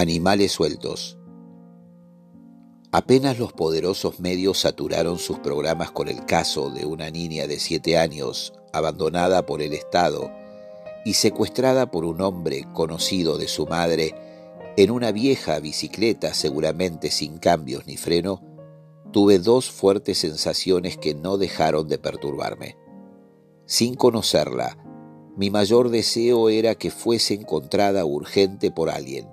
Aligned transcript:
Animales 0.00 0.52
sueltos. 0.52 1.18
Apenas 2.90 3.38
los 3.38 3.52
poderosos 3.52 4.18
medios 4.18 4.60
saturaron 4.60 5.18
sus 5.18 5.40
programas 5.40 5.90
con 5.90 6.08
el 6.08 6.24
caso 6.24 6.70
de 6.70 6.86
una 6.86 7.10
niña 7.10 7.46
de 7.46 7.58
siete 7.58 7.98
años 7.98 8.54
abandonada 8.72 9.44
por 9.44 9.60
el 9.60 9.74
Estado 9.74 10.30
y 11.04 11.12
secuestrada 11.12 11.90
por 11.90 12.06
un 12.06 12.22
hombre 12.22 12.66
conocido 12.72 13.36
de 13.36 13.46
su 13.46 13.66
madre 13.66 14.14
en 14.78 14.90
una 14.90 15.12
vieja 15.12 15.58
bicicleta 15.58 16.32
seguramente 16.32 17.10
sin 17.10 17.36
cambios 17.36 17.86
ni 17.86 17.98
freno, 17.98 18.40
tuve 19.12 19.38
dos 19.38 19.70
fuertes 19.70 20.16
sensaciones 20.16 20.96
que 20.96 21.12
no 21.12 21.36
dejaron 21.36 21.88
de 21.88 21.98
perturbarme. 21.98 22.78
Sin 23.66 23.96
conocerla, 23.96 24.78
mi 25.36 25.50
mayor 25.50 25.90
deseo 25.90 26.48
era 26.48 26.74
que 26.74 26.90
fuese 26.90 27.34
encontrada 27.34 28.06
urgente 28.06 28.70
por 28.70 28.88
alguien 28.88 29.29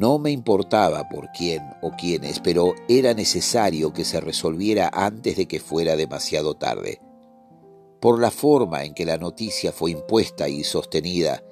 no 0.00 0.18
me 0.18 0.30
importaba 0.30 1.10
por 1.10 1.30
quién 1.30 1.62
o 1.82 1.90
quiénes, 1.90 2.40
pero 2.40 2.74
era 2.88 3.12
necesario 3.12 3.92
que 3.92 4.06
se 4.06 4.18
resolviera 4.18 4.90
antes 4.94 5.36
de 5.36 5.46
que 5.46 5.60
fuera 5.60 5.94
demasiado 5.94 6.54
tarde. 6.54 7.02
Por 8.00 8.18
la 8.18 8.30
forma 8.30 8.84
en 8.84 8.94
que 8.94 9.04
la 9.04 9.18
noticia 9.18 9.72
fue 9.72 9.90
impuesta 9.90 10.48
y 10.48 10.64
sostenida, 10.64 11.44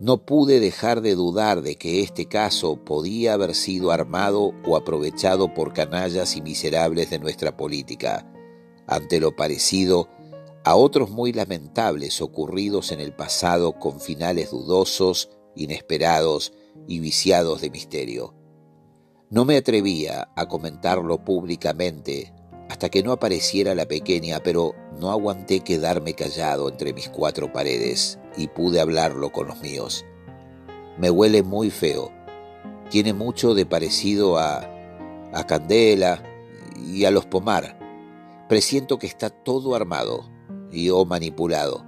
no 0.00 0.26
pude 0.26 0.58
dejar 0.58 1.00
de 1.00 1.14
dudar 1.14 1.62
de 1.62 1.76
que 1.76 2.00
este 2.00 2.26
caso 2.26 2.74
podía 2.74 3.34
haber 3.34 3.54
sido 3.54 3.92
armado 3.92 4.50
o 4.66 4.76
aprovechado 4.76 5.54
por 5.54 5.72
canallas 5.72 6.34
y 6.34 6.42
miserables 6.42 7.08
de 7.08 7.20
nuestra 7.20 7.56
política, 7.56 8.28
ante 8.88 9.20
lo 9.20 9.36
parecido 9.36 10.08
a 10.64 10.74
otros 10.74 11.08
muy 11.10 11.32
lamentables 11.32 12.20
ocurridos 12.20 12.90
en 12.90 12.98
el 12.98 13.14
pasado 13.14 13.78
con 13.78 14.00
finales 14.00 14.50
dudosos, 14.50 15.30
inesperados 15.54 16.52
y 16.86 17.00
viciados 17.00 17.60
de 17.60 17.70
misterio. 17.70 18.34
No 19.30 19.44
me 19.44 19.56
atrevía 19.56 20.28
a 20.36 20.46
comentarlo 20.46 21.24
públicamente 21.24 22.34
hasta 22.68 22.88
que 22.88 23.02
no 23.02 23.12
apareciera 23.12 23.74
la 23.74 23.86
pequeña, 23.86 24.42
pero 24.42 24.74
no 24.98 25.10
aguanté 25.10 25.60
quedarme 25.60 26.14
callado 26.14 26.68
entre 26.68 26.92
mis 26.92 27.08
cuatro 27.08 27.52
paredes 27.52 28.18
y 28.36 28.48
pude 28.48 28.80
hablarlo 28.80 29.30
con 29.30 29.46
los 29.48 29.60
míos. 29.60 30.04
Me 30.98 31.10
huele 31.10 31.42
muy 31.42 31.70
feo. 31.70 32.10
Tiene 32.90 33.12
mucho 33.12 33.54
de 33.54 33.66
parecido 33.66 34.38
a, 34.38 34.68
a 35.32 35.46
Candela 35.46 36.22
y 36.76 37.04
a 37.04 37.10
los 37.10 37.26
Pomar. 37.26 37.78
Presiento 38.48 38.98
que 38.98 39.06
está 39.06 39.30
todo 39.30 39.74
armado 39.74 40.30
y 40.70 40.90
o 40.90 41.04
manipulado. 41.04 41.84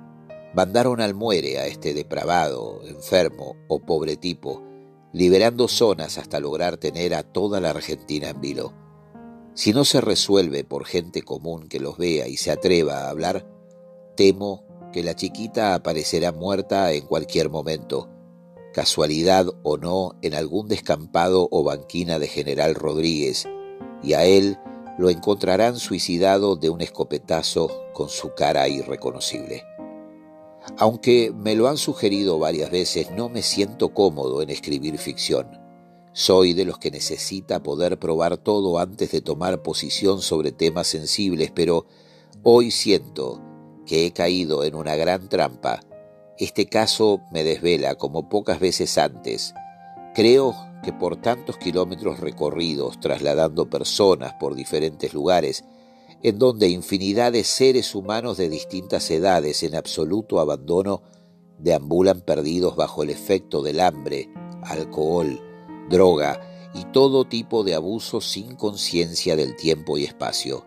Mandaron 0.54 1.00
al 1.00 1.14
muere 1.14 1.58
a 1.58 1.66
este 1.66 1.94
depravado, 1.94 2.80
enfermo 2.86 3.56
o 3.68 3.80
pobre 3.80 4.16
tipo, 4.16 4.62
liberando 5.14 5.68
zonas 5.68 6.18
hasta 6.18 6.40
lograr 6.40 6.76
tener 6.76 7.14
a 7.14 7.22
toda 7.22 7.60
la 7.60 7.70
Argentina 7.70 8.30
en 8.30 8.40
vilo. 8.40 8.72
Si 9.54 9.72
no 9.72 9.84
se 9.84 10.00
resuelve 10.00 10.64
por 10.64 10.84
gente 10.84 11.22
común 11.22 11.68
que 11.68 11.78
los 11.78 11.96
vea 11.96 12.26
y 12.26 12.36
se 12.36 12.50
atreva 12.50 13.04
a 13.04 13.10
hablar, 13.10 13.46
temo 14.16 14.64
que 14.92 15.04
la 15.04 15.14
chiquita 15.14 15.74
aparecerá 15.74 16.32
muerta 16.32 16.92
en 16.92 17.06
cualquier 17.06 17.48
momento, 17.48 18.10
casualidad 18.72 19.46
o 19.62 19.76
no, 19.76 20.16
en 20.20 20.34
algún 20.34 20.66
descampado 20.66 21.46
o 21.52 21.62
banquina 21.62 22.18
de 22.18 22.26
General 22.26 22.74
Rodríguez, 22.74 23.46
y 24.02 24.14
a 24.14 24.24
él 24.24 24.58
lo 24.98 25.10
encontrarán 25.10 25.78
suicidado 25.78 26.56
de 26.56 26.70
un 26.70 26.80
escopetazo 26.80 27.70
con 27.92 28.08
su 28.08 28.34
cara 28.34 28.68
irreconocible. 28.68 29.62
Aunque 30.78 31.32
me 31.34 31.54
lo 31.54 31.68
han 31.68 31.76
sugerido 31.76 32.38
varias 32.38 32.70
veces, 32.70 33.10
no 33.10 33.28
me 33.28 33.42
siento 33.42 33.94
cómodo 33.94 34.42
en 34.42 34.50
escribir 34.50 34.98
ficción. 34.98 35.60
Soy 36.12 36.52
de 36.54 36.64
los 36.64 36.78
que 36.78 36.90
necesita 36.90 37.62
poder 37.62 37.98
probar 37.98 38.36
todo 38.36 38.78
antes 38.78 39.10
de 39.10 39.20
tomar 39.20 39.62
posición 39.62 40.22
sobre 40.22 40.52
temas 40.52 40.86
sensibles, 40.86 41.50
pero 41.54 41.86
hoy 42.42 42.70
siento 42.70 43.42
que 43.84 44.06
he 44.06 44.12
caído 44.12 44.64
en 44.64 44.74
una 44.74 44.96
gran 44.96 45.28
trampa. 45.28 45.80
Este 46.38 46.66
caso 46.66 47.20
me 47.32 47.44
desvela 47.44 47.96
como 47.96 48.28
pocas 48.28 48.58
veces 48.58 48.96
antes. 48.96 49.54
Creo 50.14 50.54
que 50.82 50.92
por 50.92 51.16
tantos 51.16 51.56
kilómetros 51.56 52.20
recorridos 52.20 53.00
trasladando 53.00 53.68
personas 53.68 54.34
por 54.34 54.54
diferentes 54.54 55.12
lugares, 55.14 55.64
en 56.24 56.38
donde 56.38 56.68
infinidad 56.68 57.32
de 57.32 57.44
seres 57.44 57.94
humanos 57.94 58.38
de 58.38 58.48
distintas 58.48 59.10
edades 59.10 59.62
en 59.62 59.74
absoluto 59.74 60.40
abandono 60.40 61.02
deambulan 61.58 62.22
perdidos 62.22 62.76
bajo 62.76 63.02
el 63.02 63.10
efecto 63.10 63.62
del 63.62 63.78
hambre, 63.78 64.30
alcohol, 64.62 65.38
droga 65.90 66.40
y 66.74 66.86
todo 66.86 67.26
tipo 67.26 67.62
de 67.62 67.74
abusos 67.74 68.24
sin 68.24 68.56
conciencia 68.56 69.36
del 69.36 69.54
tiempo 69.54 69.98
y 69.98 70.04
espacio. 70.04 70.64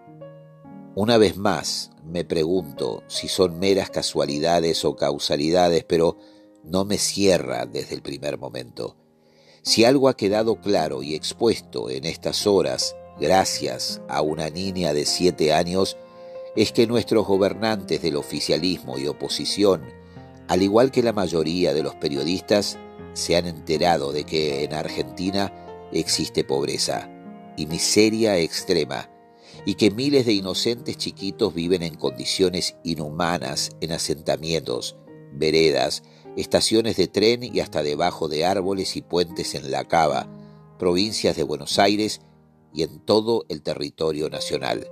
Una 0.93 1.17
vez 1.17 1.37
más 1.37 1.89
me 2.05 2.23
pregunto 2.23 3.03
si 3.07 3.27
son 3.27 3.57
meras 3.57 3.89
casualidades 3.89 4.85
o 4.85 4.95
causalidades, 4.95 5.83
pero 5.85 6.17
no 6.63 6.85
me 6.85 6.99
cierra 6.99 7.65
desde 7.65 7.95
el 7.95 8.03
primer 8.03 8.37
momento. 8.37 8.95
Si 9.63 9.85
algo 9.85 10.07
ha 10.07 10.15
quedado 10.15 10.61
claro 10.61 11.01
y 11.01 11.15
expuesto 11.15 11.89
en 11.89 12.05
estas 12.05 12.45
horas 12.45 12.95
gracias 13.19 14.01
a 14.07 14.21
una 14.21 14.49
niña 14.49 14.93
de 14.93 15.05
siete 15.05 15.53
años, 15.53 15.97
es 16.55 16.71
que 16.71 16.87
nuestros 16.87 17.25
gobernantes 17.25 18.01
del 18.01 18.15
oficialismo 18.15 18.97
y 18.97 19.07
oposición, 19.07 19.83
al 20.47 20.63
igual 20.63 20.91
que 20.91 21.03
la 21.03 21.13
mayoría 21.13 21.73
de 21.73 21.83
los 21.83 21.95
periodistas, 21.95 22.77
se 23.13 23.35
han 23.35 23.47
enterado 23.47 24.11
de 24.11 24.23
que 24.23 24.63
en 24.63 24.73
Argentina 24.73 25.53
existe 25.91 26.43
pobreza 26.43 27.09
y 27.57 27.65
miseria 27.65 28.37
extrema, 28.37 29.09
y 29.65 29.75
que 29.75 29.91
miles 29.91 30.25
de 30.25 30.33
inocentes 30.33 30.97
chiquitos 30.97 31.53
viven 31.53 31.83
en 31.83 31.95
condiciones 31.95 32.75
inhumanas 32.83 33.71
en 33.81 33.91
asentamientos, 33.91 34.95
veredas, 35.33 36.03
estaciones 36.37 36.95
de 36.97 37.07
tren 37.07 37.43
y 37.43 37.59
hasta 37.59 37.83
debajo 37.83 38.27
de 38.29 38.45
árboles 38.45 38.95
y 38.95 39.01
puentes 39.01 39.55
en 39.55 39.71
La 39.71 39.85
Cava, 39.85 40.27
provincias 40.77 41.35
de 41.35 41.43
Buenos 41.43 41.79
Aires 41.79 42.21
y 42.77 42.83
en 42.83 42.99
todo 42.99 43.43
el 43.49 43.63
territorio 43.63 44.29
nacional. 44.29 44.87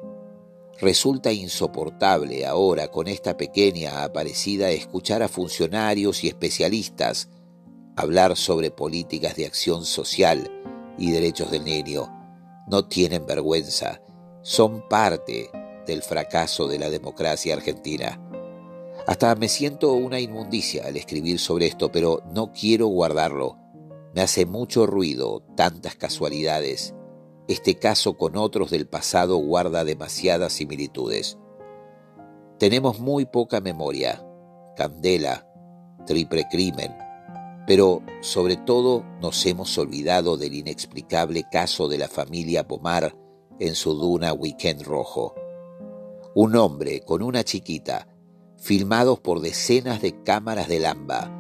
Resulta 0.81 1.31
insoportable 1.31 2.47
ahora 2.47 2.88
con 2.88 3.07
esta 3.07 3.38
pequeña 3.38 4.03
aparecida 4.03 4.72
escuchar 4.72 5.22
a 5.22 5.28
funcionarios 5.28 6.24
y 6.24 6.28
especialistas 6.28 7.29
hablar 7.95 8.35
sobre 8.38 8.72
políticas 8.72 9.35
de 9.35 9.45
acción 9.45 9.85
social 9.85 10.51
y 10.97 11.12
derechos 11.12 11.51
del 11.51 11.63
niño. 11.63 12.12
No 12.68 12.88
tienen 12.88 13.28
vergüenza, 13.28 14.01
son 14.41 14.90
parte 14.90 15.51
del 15.85 16.01
fracaso 16.01 16.68
de 16.68 16.79
la 16.79 16.90
democracia 16.90 17.53
argentina. 17.53 18.19
Hasta 19.06 19.35
me 19.35 19.47
siento 19.47 19.94
una 19.94 20.19
inmundicia 20.19 20.88
al 20.88 20.97
escribir 20.97 21.38
sobre 21.38 21.68
esto, 21.68 21.91
pero 21.91 22.24
no 22.34 22.51
quiero 22.51 22.88
guardarlo. 22.88 23.59
Me 24.16 24.22
hace 24.22 24.47
mucho 24.47 24.88
ruido 24.88 25.44
tantas 25.56 25.95
casualidades 25.95 26.95
este 27.47 27.75
caso 27.75 28.17
con 28.17 28.38
otros 28.38 28.72
del 28.72 28.88
pasado 28.88 29.38
guarda 29.38 29.85
demasiadas 29.85 30.53
similitudes. 30.53 31.38
Tenemos 32.57 33.00
muy 33.00 33.25
poca 33.25 33.61
memoria, 33.61 34.25
candela, 34.75 35.47
triple 36.07 36.45
crimen, 36.50 36.95
pero 37.67 38.01
sobre 38.22 38.57
todo 38.57 39.03
nos 39.22 39.45
hemos 39.45 39.78
olvidado 39.78 40.38
del 40.38 40.53
inexplicable 40.53 41.44
caso 41.51 41.88
de 41.88 41.97
la 41.97 42.07
familia 42.07 42.67
Pomar 42.67 43.16
en 43.59 43.75
su 43.75 43.94
duna 43.94 44.33
Weekend 44.33 44.83
Rojo. 44.83 45.35
Un 46.33 46.56
hombre 46.56 47.01
con 47.01 47.22
una 47.22 47.44
chiquita, 47.44 48.07
filmados 48.57 49.19
por 49.19 49.41
decenas 49.41 50.01
de 50.01 50.23
cámaras 50.23 50.68
de 50.68 50.80
Lamba, 50.80 51.31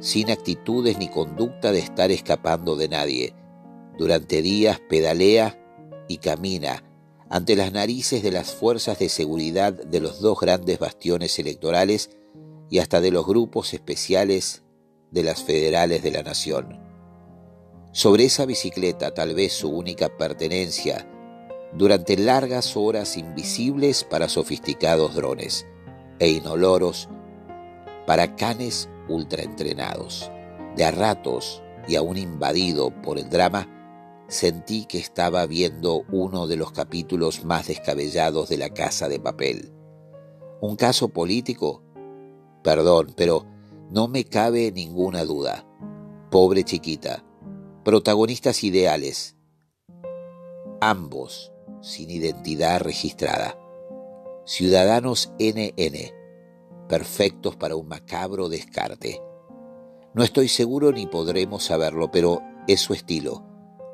sin 0.00 0.30
actitudes 0.30 0.98
ni 0.98 1.08
conducta 1.08 1.72
de 1.72 1.78
estar 1.78 2.10
escapando 2.10 2.76
de 2.76 2.88
nadie, 2.88 3.34
durante 3.98 4.42
días 4.42 4.80
pedalea 4.88 5.58
y 6.08 6.18
camina 6.18 6.84
ante 7.28 7.56
las 7.56 7.72
narices 7.72 8.22
de 8.22 8.30
las 8.30 8.52
fuerzas 8.52 8.98
de 8.98 9.08
seguridad 9.08 9.72
de 9.72 10.00
los 10.00 10.20
dos 10.20 10.38
grandes 10.38 10.78
bastiones 10.78 11.38
electorales 11.38 12.10
y 12.70 12.78
hasta 12.78 13.00
de 13.00 13.10
los 13.10 13.26
grupos 13.26 13.74
especiales 13.74 14.62
de 15.10 15.22
las 15.22 15.42
federales 15.42 16.02
de 16.02 16.10
la 16.10 16.22
nación. 16.22 16.80
Sobre 17.92 18.24
esa 18.24 18.44
bicicleta, 18.44 19.14
tal 19.14 19.34
vez 19.34 19.52
su 19.52 19.68
única 19.68 20.16
pertenencia, 20.16 21.08
durante 21.72 22.16
largas 22.16 22.76
horas 22.76 23.16
invisibles 23.16 24.04
para 24.04 24.28
sofisticados 24.28 25.14
drones 25.14 25.66
e 26.18 26.28
inoloros 26.30 27.08
para 28.06 28.36
canes 28.36 28.88
ultraentrenados. 29.08 30.30
De 30.76 30.84
a 30.84 30.90
ratos 30.90 31.62
y 31.86 31.96
aún 31.96 32.16
invadido 32.16 32.90
por 33.02 33.18
el 33.18 33.28
drama, 33.28 33.68
sentí 34.28 34.86
que 34.86 34.98
estaba 34.98 35.46
viendo 35.46 36.04
uno 36.10 36.46
de 36.46 36.56
los 36.56 36.72
capítulos 36.72 37.44
más 37.44 37.68
descabellados 37.68 38.48
de 38.48 38.56
la 38.56 38.70
Casa 38.70 39.08
de 39.08 39.20
Papel. 39.20 39.72
¿Un 40.60 40.76
caso 40.76 41.08
político? 41.08 41.82
Perdón, 42.62 43.12
pero 43.16 43.46
no 43.90 44.08
me 44.08 44.24
cabe 44.24 44.72
ninguna 44.72 45.24
duda. 45.24 45.66
Pobre 46.30 46.64
chiquita, 46.64 47.24
protagonistas 47.84 48.64
ideales, 48.64 49.36
ambos 50.80 51.52
sin 51.80 52.10
identidad 52.10 52.80
registrada, 52.80 53.58
ciudadanos 54.46 55.32
NN, 55.38 56.12
perfectos 56.88 57.56
para 57.56 57.76
un 57.76 57.86
macabro 57.86 58.48
descarte. 58.48 59.20
No 60.14 60.24
estoy 60.24 60.48
seguro 60.48 60.92
ni 60.92 61.06
podremos 61.06 61.64
saberlo, 61.64 62.10
pero 62.10 62.40
es 62.66 62.80
su 62.80 62.94
estilo, 62.94 63.44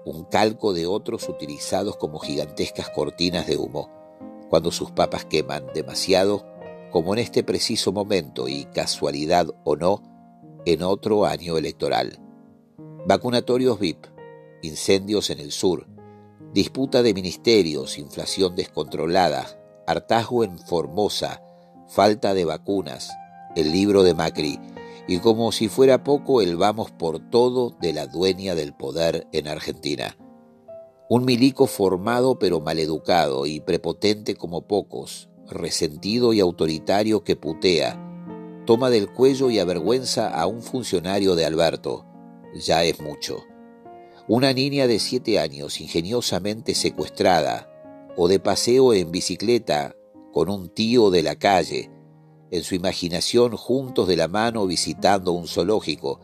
un 0.05 0.25
calco 0.25 0.73
de 0.73 0.87
otros 0.87 1.29
utilizados 1.29 1.97
como 1.97 2.19
gigantescas 2.19 2.91
cortinas 2.91 3.47
de 3.47 3.57
humo, 3.57 3.91
cuando 4.49 4.73
sus 4.73 4.91
papas 4.91 5.25
queman 5.25 5.67
demasiado, 5.75 6.47
como 6.91 7.13
en 7.15 7.21
este 7.21 7.45
preciso 7.45 7.93
momento 7.93 8.49
y 8.49 8.65
casualidad 8.65 9.49
o 9.65 9.77
no, 9.77 10.03
en 10.65 10.83
otro 10.83 11.25
año 11.25 11.57
electoral. 11.57 12.19
Vacunatorios 13.07 13.79
VIP, 13.79 14.07
incendios 14.63 15.31
en 15.31 15.41
el 15.41 15.53
sur, 15.53 15.87
disputa 16.53 17.03
de 17.03 17.15
ministerios, 17.15 17.99
inflación 17.99 18.57
descontrolada, 18.57 19.47
hartazgo 19.87 20.45
en 20.45 20.59
Formosa, 20.59 21.43
falta 21.89 22.35
de 22.35 22.45
vacunas, 22.45 23.11
el 23.57 23.73
libro 23.73 24.03
de 24.03 24.15
Macri, 24.15 24.59
y 25.11 25.19
como 25.19 25.51
si 25.51 25.67
fuera 25.67 26.05
poco 26.05 26.41
el 26.41 26.57
vamos 26.57 26.93
por 26.93 27.19
todo 27.19 27.71
de 27.81 27.93
la 27.93 28.07
dueña 28.07 28.55
del 28.55 28.73
poder 28.73 29.27
en 29.33 29.49
Argentina. 29.49 30.17
Un 31.09 31.25
milico 31.25 31.67
formado 31.67 32.39
pero 32.39 32.61
maleducado 32.61 33.45
y 33.45 33.59
prepotente 33.59 34.37
como 34.37 34.69
pocos, 34.69 35.29
resentido 35.49 36.33
y 36.33 36.39
autoritario 36.39 37.25
que 37.25 37.35
putea, 37.35 37.99
toma 38.67 38.89
del 38.89 39.11
cuello 39.11 39.51
y 39.51 39.59
avergüenza 39.59 40.29
a 40.29 40.47
un 40.47 40.63
funcionario 40.63 41.35
de 41.35 41.45
Alberto. 41.45 42.07
Ya 42.55 42.85
es 42.85 43.01
mucho. 43.01 43.43
Una 44.29 44.53
niña 44.53 44.87
de 44.87 45.01
siete 45.01 45.41
años 45.41 45.81
ingeniosamente 45.81 46.77
secuestrada 46.77 47.69
o 48.17 48.29
de 48.29 48.39
paseo 48.39 48.95
en 48.95 49.11
bicicleta 49.11 49.97
con 50.33 50.49
un 50.49 50.69
tío 50.69 51.11
de 51.11 51.25
la 51.25 51.35
calle, 51.35 51.91
en 52.51 52.63
su 52.65 52.75
imaginación 52.75 53.57
juntos 53.57 54.09
de 54.09 54.17
la 54.17 54.29
mano 54.29 54.67
visitando 54.67 55.33
un 55.33 55.47
zoológico, 55.47 56.21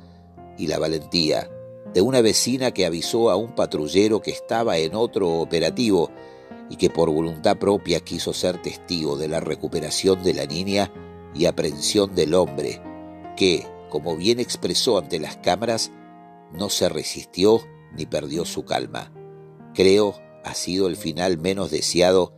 y 0.58 0.66
la 0.68 0.78
valentía 0.78 1.50
de 1.92 2.00
una 2.00 2.20
vecina 2.20 2.72
que 2.72 2.84
avisó 2.84 3.30
a 3.30 3.36
un 3.36 3.54
patrullero 3.54 4.20
que 4.20 4.30
estaba 4.30 4.78
en 4.78 4.94
otro 4.94 5.40
operativo 5.40 6.10
y 6.68 6.76
que 6.76 6.90
por 6.90 7.10
voluntad 7.10 7.56
propia 7.56 8.00
quiso 8.00 8.32
ser 8.32 8.60
testigo 8.60 9.16
de 9.16 9.28
la 9.28 9.40
recuperación 9.40 10.22
de 10.22 10.34
la 10.34 10.46
niña 10.46 10.92
y 11.34 11.46
aprehensión 11.46 12.14
del 12.14 12.34
hombre, 12.34 12.82
que, 13.36 13.66
como 13.88 14.16
bien 14.16 14.40
expresó 14.40 14.98
ante 14.98 15.18
las 15.18 15.36
cámaras, 15.36 15.92
no 16.52 16.70
se 16.70 16.88
resistió 16.88 17.60
ni 17.96 18.06
perdió 18.06 18.44
su 18.44 18.64
calma. 18.64 19.12
Creo 19.74 20.16
ha 20.44 20.54
sido 20.54 20.88
el 20.88 20.96
final 20.96 21.38
menos 21.38 21.70
deseado 21.70 22.32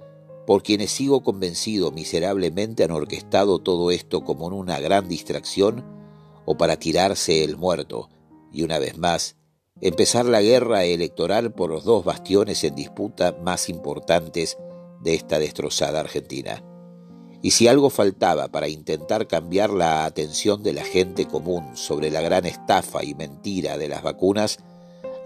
por 0.49 0.63
quienes 0.63 0.91
sigo 0.93 1.23
convencido 1.23 1.91
miserablemente 1.91 2.83
han 2.83 2.91
orquestado 2.91 3.59
todo 3.59 3.91
esto 3.91 4.25
como 4.25 4.47
en 4.47 4.55
una 4.55 4.81
gran 4.81 5.07
distracción 5.07 5.85
o 6.47 6.57
para 6.57 6.79
tirarse 6.79 7.45
el 7.45 7.59
muerto 7.59 8.09
y 8.51 8.63
una 8.63 8.79
vez 8.79 8.97
más 8.97 9.37
empezar 9.83 10.25
la 10.25 10.41
guerra 10.41 10.85
electoral 10.85 11.53
por 11.53 11.69
los 11.69 11.85
dos 11.85 12.03
bastiones 12.03 12.65
en 12.65 12.75
disputa 12.77 13.37
más 13.45 13.69
importantes 13.69 14.57
de 15.03 15.17
esta 15.17 15.39
destrozada 15.39 16.01
Argentina. 16.01 16.65
Y 17.43 17.51
si 17.51 17.69
algo 17.69 17.91
faltaba 17.91 18.49
para 18.49 18.69
intentar 18.69 19.27
cambiar 19.27 19.69
la 19.69 20.07
atención 20.07 20.63
de 20.63 20.73
la 20.73 20.83
gente 20.83 21.27
común 21.27 21.77
sobre 21.77 22.11
la 22.11 22.23
gran 22.23 22.47
estafa 22.47 23.05
y 23.05 23.15
mentira 23.15 23.77
de 23.77 23.89
las 23.89 24.03
vacunas, 24.03 24.61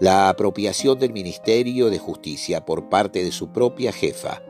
la 0.01 0.27
apropiación 0.27 0.99
del 0.99 1.13
Ministerio 1.13 1.89
de 1.89 1.97
Justicia 1.97 2.65
por 2.65 2.89
parte 2.89 3.23
de 3.23 3.31
su 3.31 3.53
propia 3.53 3.93
jefa, 3.93 4.41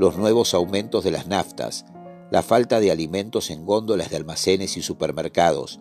los 0.00 0.16
nuevos 0.16 0.54
aumentos 0.54 1.04
de 1.04 1.10
las 1.10 1.26
naftas, 1.26 1.84
la 2.30 2.40
falta 2.40 2.80
de 2.80 2.90
alimentos 2.90 3.50
en 3.50 3.66
góndolas 3.66 4.08
de 4.08 4.16
almacenes 4.16 4.78
y 4.78 4.82
supermercados, 4.82 5.78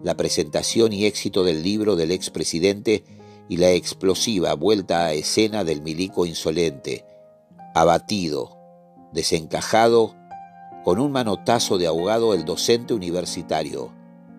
la 0.00 0.16
presentación 0.16 0.94
y 0.94 1.04
éxito 1.04 1.44
del 1.44 1.62
libro 1.62 1.94
del 1.94 2.10
expresidente 2.10 3.04
y 3.46 3.58
la 3.58 3.72
explosiva 3.72 4.54
vuelta 4.54 5.04
a 5.04 5.12
escena 5.12 5.64
del 5.64 5.82
milico 5.82 6.24
insolente, 6.24 7.04
abatido, 7.74 8.56
desencajado, 9.12 10.14
con 10.82 10.98
un 10.98 11.12
manotazo 11.12 11.76
de 11.76 11.88
ahogado 11.88 12.32
el 12.32 12.46
docente 12.46 12.94
universitario, 12.94 13.92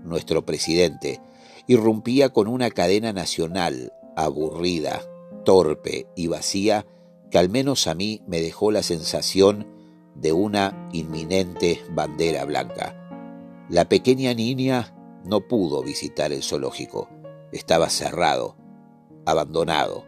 nuestro 0.04 0.44
presidente, 0.44 1.22
irrumpía 1.68 2.30
con 2.30 2.48
una 2.48 2.72
cadena 2.72 3.14
nacional, 3.14 3.94
aburrida, 4.16 5.04
torpe 5.46 6.08
y 6.16 6.26
vacía, 6.26 6.88
que 7.30 7.38
al 7.38 7.50
menos 7.50 7.88
a 7.88 7.96
mí 7.96 8.22
me 8.28 8.42
dejó 8.42 8.72
la 8.72 8.84
sensación 8.84 9.68
de 10.16 10.34
una 10.34 10.90
inminente 10.92 11.82
bandera 11.92 12.46
blanca. 12.46 12.96
La 13.70 13.88
pequeña 13.88 14.34
niña 14.34 14.96
no 15.24 15.48
pudo 15.48 15.84
visitar 15.84 16.32
el 16.34 16.44
zoológico. 16.44 17.10
Estaba 17.52 17.90
cerrado, 17.90 18.58
abandonado, 19.26 20.06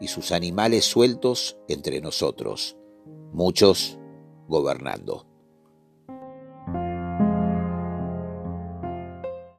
y 0.00 0.08
sus 0.08 0.32
animales 0.32 0.84
sueltos 0.84 1.58
entre 1.68 2.00
nosotros, 2.00 2.76
muchos 3.32 3.98
gobernando. 4.46 5.26